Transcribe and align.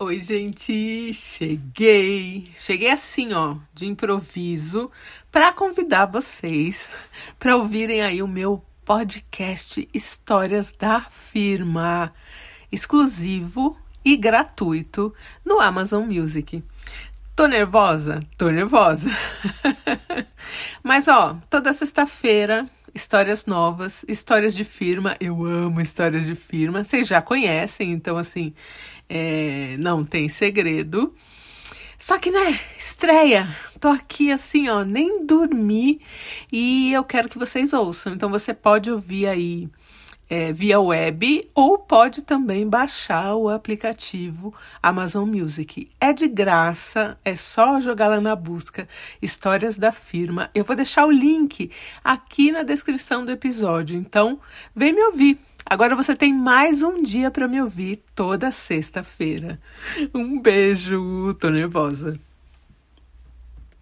Oi, 0.00 0.20
gente, 0.20 1.12
cheguei. 1.12 2.52
Cheguei 2.56 2.88
assim, 2.88 3.32
ó, 3.32 3.56
de 3.74 3.84
improviso, 3.84 4.92
para 5.28 5.52
convidar 5.52 6.06
vocês 6.06 6.92
para 7.36 7.56
ouvirem 7.56 8.00
aí 8.00 8.22
o 8.22 8.28
meu 8.28 8.64
podcast 8.84 9.88
Histórias 9.92 10.70
da 10.70 11.00
Firma, 11.00 12.14
exclusivo 12.70 13.76
e 14.04 14.16
gratuito 14.16 15.12
no 15.44 15.58
Amazon 15.58 16.04
Music. 16.04 16.62
Tô 17.34 17.48
nervosa? 17.48 18.22
Tô 18.36 18.50
nervosa. 18.50 19.10
Mas 20.80 21.08
ó, 21.08 21.36
toda 21.50 21.74
sexta-feira 21.74 22.70
histórias 22.94 23.46
novas, 23.46 24.04
histórias 24.08 24.54
de 24.54 24.64
firma. 24.64 25.16
Eu 25.20 25.44
amo 25.44 25.80
histórias 25.80 26.26
de 26.26 26.34
firma. 26.34 26.84
Vocês 26.84 27.06
já 27.06 27.22
conhecem, 27.22 27.92
então 27.92 28.16
assim, 28.16 28.52
é, 29.08 29.67
não 29.78 30.04
tem 30.04 30.28
segredo. 30.28 31.14
Só 31.98 32.18
que, 32.18 32.30
né, 32.30 32.60
estreia. 32.76 33.48
Tô 33.80 33.88
aqui 33.88 34.30
assim, 34.30 34.68
ó, 34.68 34.84
nem 34.84 35.24
dormi 35.24 36.00
e 36.52 36.92
eu 36.92 37.02
quero 37.02 37.28
que 37.28 37.38
vocês 37.38 37.72
ouçam. 37.72 38.12
Então 38.14 38.30
você 38.30 38.54
pode 38.54 38.90
ouvir 38.90 39.26
aí 39.26 39.68
é, 40.28 40.52
via 40.52 40.80
web 40.80 41.48
ou 41.54 41.78
pode 41.78 42.22
também 42.22 42.68
baixar 42.68 43.34
o 43.34 43.48
aplicativo 43.48 44.54
Amazon 44.82 45.28
Music. 45.28 45.88
É 46.00 46.12
de 46.12 46.28
graça, 46.28 47.18
é 47.24 47.34
só 47.34 47.80
jogar 47.80 48.08
lá 48.08 48.20
na 48.20 48.36
busca 48.36 48.88
Histórias 49.20 49.78
da 49.78 49.92
Firma. 49.92 50.50
Eu 50.54 50.64
vou 50.64 50.76
deixar 50.76 51.06
o 51.06 51.10
link 51.10 51.70
aqui 52.04 52.52
na 52.52 52.62
descrição 52.62 53.24
do 53.24 53.32
episódio, 53.32 53.96
então 53.96 54.38
vem 54.74 54.92
me 54.92 55.02
ouvir. 55.04 55.38
Agora 55.64 55.94
você 55.94 56.16
tem 56.16 56.32
mais 56.32 56.82
um 56.82 57.02
dia 57.02 57.30
para 57.30 57.46
me 57.46 57.60
ouvir 57.60 58.02
toda 58.14 58.50
sexta-feira. 58.50 59.60
Um 60.14 60.40
beijo, 60.40 61.34
tô 61.34 61.50
nervosa. 61.50 62.27